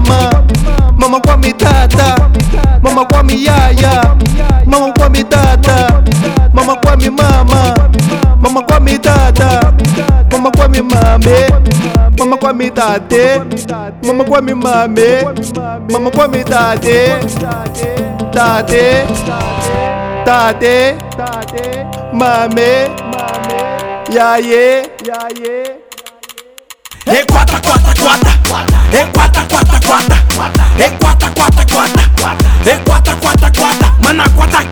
mama. 0.00 0.44
Mama 0.96 1.20
kwa 1.20 1.36
mi 1.36 1.52
tata. 1.52 2.30
Mama 2.82 3.04
kwa 3.04 3.22
mi 3.22 3.44
yaya. 3.44 4.14
Mama 4.66 4.92
kwa 4.92 5.08
mi 5.10 5.24
tata. 5.24 6.02
Mama 6.54 6.76
kwa 6.76 6.96
mi 6.96 7.10
mama. 7.10 7.76
Mama 8.40 8.62
kwa 8.62 8.80
mi 8.80 8.98
tata. 8.98 9.72
Mama 10.32 10.50
kwa 10.50 10.68
mi 10.68 10.82
mame. 10.82 11.48
Mama 12.18 12.36
kwa 12.36 12.52
mi 12.52 12.70
tate. 12.70 13.40
Mama 14.06 14.24
kwa 14.24 14.42
mi 14.42 14.54
mame. 14.54 15.22
Mama 15.90 16.10
kwa 16.10 16.28
mi 16.28 16.44
tate. 16.44 17.12
Tate. 18.32 19.06
Tate. 20.24 20.96
Mame. 22.12 22.90
Yaye 24.16 24.82
yaye. 25.08 25.81
É 27.12 27.22
quatro, 27.26 27.60
quatro, 27.60 28.02
quatro. 28.02 28.30
É 28.90 29.04
quatro, 29.12 29.44
quatro, 29.46 29.86
quatro. 29.86 30.16
É 30.78 30.88
quatro, 30.88 31.30
quatro, 31.34 31.66
quatro. 31.66 32.48
É 32.64 32.76
quatro, 32.78 33.16
quatro, 33.18 33.52
quatro. 33.52 33.96
Mana, 34.02 34.24
quatro. 34.30 34.71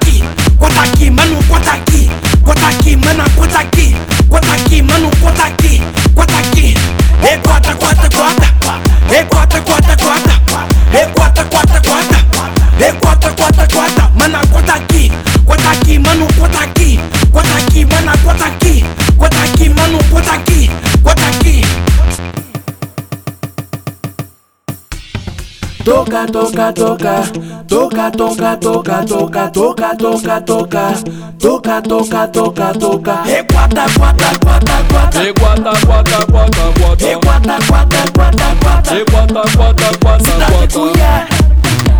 Toca, 25.90 26.24
toca, 26.24 26.72
toca, 26.72 27.22
toca, 27.66 28.10
toca, 28.12 28.56
toca, 28.56 29.04
toca, 29.04 29.50
toca, 29.50 29.96
toca, 29.96 30.40
toca, 30.40 30.94
toca, 31.36 31.82
toca, 31.82 32.28
toca, 32.28 32.72
toca. 32.78 33.16
Quata, 33.50 33.86
quata, 33.98 34.38
quata, 34.38 34.84
quata. 34.88 35.24
E 35.24 35.32
quata, 35.32 35.72
quata, 35.84 36.26
quata, 36.30 36.72
quata. 36.78 37.10
E 37.10 37.16
quata, 37.16 37.58
quata, 37.66 38.04
quata, 38.14 38.56
quata. 38.62 38.96
E 38.96 39.04
quata, 39.04 39.42
quata, 39.56 39.98
quata, 39.98 40.24
Cidade. 40.24 40.68
Cuiá, 40.68 41.26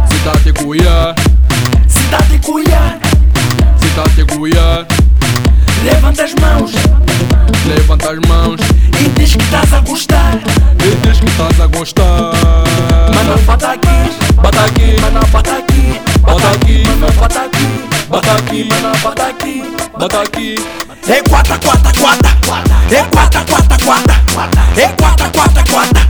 Cidade 0.07 0.53
Cuiá, 0.53 1.15
cidade 1.89 2.39
Cuiá. 2.39 2.97
cidade 3.81 4.25
Cuiá. 4.25 4.87
Levanta 5.83 6.23
as 6.25 6.35
mãos 6.35 6.73
Levanta 7.67 8.13
as 8.13 8.19
mãos 8.29 8.61
e 9.01 9.09
diz 9.19 9.35
que 9.35 9.43
estás 9.43 9.73
a 9.73 9.81
gostar. 9.81 10.39
e 10.79 11.07
diz 11.07 11.19
que 11.21 11.27
estás 11.27 11.61
a 11.61 11.67
gostar. 11.67 12.10
Aqui, 18.51 18.65
mano, 18.65 18.93
bota 19.01 19.27
aqui. 19.29 19.63
bota 19.97 20.21
aqui. 20.23 20.55
E 21.07 21.29
quata, 21.29 21.57
quata, 21.59 21.93
quata. 22.01 22.29
E 22.91 23.03
quata, 23.15 23.45
quata, 23.45 23.77
quata. 23.85 24.15
E 24.77 24.89
quata, 24.97 25.31
quata, 25.31 25.65
quata. 25.71 26.01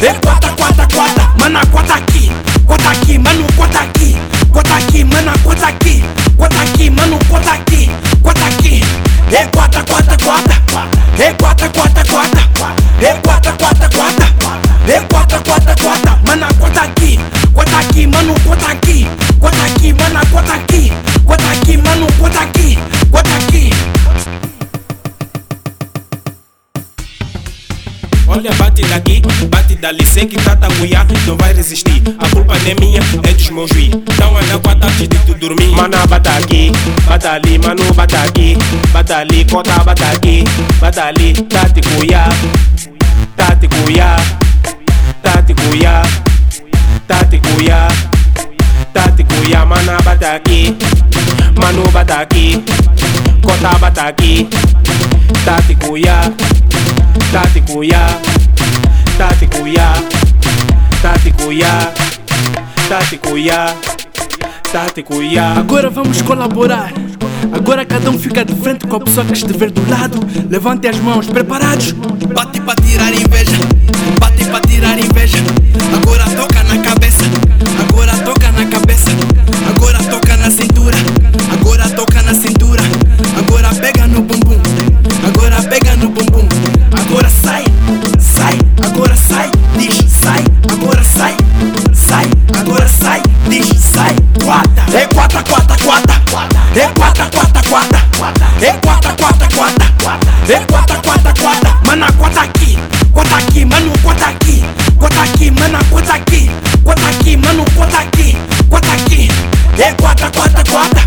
E 0.00 0.12
quata, 0.20 0.48
quata, 0.50 0.86
quata. 0.94 1.32
Mana, 1.38 1.60
quata 1.72 1.94
aqui, 1.94 2.30
quata 2.66 2.90
aqui, 2.90 3.18
mano, 3.18 3.46
quata 3.56 3.80
aqui. 3.80 4.16
Quata 4.52 4.74
aqui, 4.74 5.04
mana, 5.04 5.32
quata 5.42 5.66
aqui. 5.68 6.04
Quata 6.36 6.60
aqui, 6.60 6.90
mano, 6.90 7.18
quata 7.28 7.52
aqui. 7.52 7.90
Quata 8.22 8.44
aqui. 8.46 8.82
E 9.30 9.46
quata, 9.56 9.82
quata, 9.84 10.16
quata. 10.22 10.54
E 11.18 11.32
quata, 11.34 11.68
quata, 11.70 12.04
quata. 12.04 12.40
E 13.00 13.20
quata, 13.22 13.52
quata, 13.52 13.88
quata. 13.88 14.26
E 14.86 15.00
quata, 15.08 15.38
quata, 15.40 15.74
quata. 15.82 16.18
Mana, 16.26 16.48
quata 16.60 16.82
aqui. 16.82 17.18
Quata 17.54 17.78
aqui, 17.78 18.06
Olha, 28.38 28.52
bate 28.52 28.82
daqui, 28.82 29.20
bate 29.50 29.74
dali, 29.74 30.06
sei 30.06 30.24
que 30.24 30.36
tá 30.36 30.54
da 30.54 30.68
cuiá, 30.68 31.04
não 31.26 31.36
vai 31.36 31.52
resistir. 31.52 32.00
A 32.20 32.28
culpa 32.28 32.56
não 32.56 32.70
é 32.70 32.74
minha, 32.76 33.00
é 33.24 33.32
dos 33.32 33.50
meus 33.50 33.68
juiz. 33.70 33.88
Então 33.92 34.36
anda 34.38 34.58
com 34.60 34.70
a 34.70 34.90
de 34.90 35.08
tu 35.08 35.34
dormir. 35.34 35.74
Mana, 35.74 36.06
bata 36.06 36.30
aqui, 36.36 36.70
bata 37.04 37.32
ali, 37.32 37.58
mano, 37.58 37.92
bata 37.94 38.16
aqui, 38.22 38.56
bata 38.92 39.16
ali, 39.16 39.44
cota, 39.44 39.82
bata 39.82 40.04
aqui, 40.12 40.44
bata 40.80 41.06
ali, 41.06 41.32
tate 41.32 41.80
cuiá, 41.80 42.28
tate 43.36 43.66
cuiá, 43.66 44.16
tate 45.20 45.54
cuiá, 45.54 46.02
tate 47.08 47.40
cuiá, 47.40 47.88
tate 48.94 49.24
cuiá, 49.24 49.66
mana, 49.66 50.00
bata 50.02 50.36
aqui, 50.36 50.76
mano, 51.60 51.88
bata 51.90 52.20
aqui, 52.20 52.62
cota, 53.42 53.78
bata 53.80 54.02
aqui. 54.02 54.48
Tati 57.32 57.60
Cuiá, 57.60 58.08
tático 59.18 59.66
ya, 59.66 59.92
tático 61.02 61.50
ya, 61.50 61.92
tático 62.88 63.36
ya, 63.36 63.74
tático 64.72 65.20
ya. 65.20 65.54
Agora 65.58 65.90
vamos 65.90 66.22
colaborar. 66.22 66.92
Agora 67.52 67.84
cada 67.84 68.10
um 68.10 68.18
fica 68.18 68.44
de 68.44 68.54
frente 68.54 68.86
com 68.86 68.94
a 68.94 69.00
pessoa 69.00 69.26
que 69.26 69.32
estiver 69.32 69.72
do 69.72 69.82
lado. 69.90 70.20
Levante 70.48 70.86
as 70.86 70.98
mãos, 71.00 71.26
preparados? 71.26 71.90
Bate 72.32 72.60
pra 72.60 72.76
tirar 72.76 73.12
inveja, 73.12 73.58
bate 74.20 74.44
pra 74.44 74.60
tirar 74.60 74.96
inveja. 74.96 75.38
Agora 76.00 76.24
toca. 76.36 76.47
quadra, 96.30 96.60
é 96.74 96.88
quarta, 96.98 97.26
quarta, 97.26 97.62
quarta, 97.68 97.98
é 98.60 98.72
quarta, 98.72 99.12
quarta, 99.14 99.48
quarta, 99.54 100.52
é 100.52 100.60
quarta, 100.60 100.94
quarta, 100.96 101.34
quarta. 101.40 101.78
Mana 101.86 102.12
quadra 102.12 102.42
aqui, 102.42 102.78
quadra 103.12 103.36
aqui, 103.36 103.64
mano, 103.64 103.92
quadra 104.02 104.26
aqui, 104.26 104.64
quadra 104.98 105.22
aqui, 105.22 105.50
mana 105.50 105.78
quadra 105.90 106.14
aqui, 106.14 106.50
quadra 106.84 107.08
aqui, 107.08 107.36
mano, 107.36 107.64
quadra 107.76 107.98
aqui, 108.00 108.36
quadra 108.68 108.92
aqui, 108.92 109.28
é 109.78 109.92
quarta, 109.94 110.30
quarta, 110.30 110.62
quarta, 110.70 111.00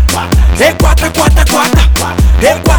é 0.62 0.72
quarta, 0.72 1.10
quarta, 1.10 1.44
quarta, 1.44 1.80
é 2.42 2.54
quadra. 2.54 2.71